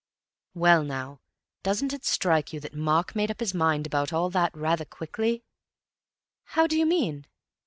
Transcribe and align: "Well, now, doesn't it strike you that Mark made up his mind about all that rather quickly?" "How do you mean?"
"Well, 0.55 0.83
now, 0.83 1.19
doesn't 1.61 1.93
it 1.93 2.05
strike 2.05 2.51
you 2.53 2.59
that 2.61 2.73
Mark 2.73 3.15
made 3.15 3.29
up 3.29 3.39
his 3.39 3.53
mind 3.53 3.85
about 3.85 4.11
all 4.11 4.31
that 4.31 4.51
rather 4.57 4.83
quickly?" 4.83 5.43
"How 6.43 6.65
do 6.65 6.75
you 6.75 6.87
mean?" 6.87 7.27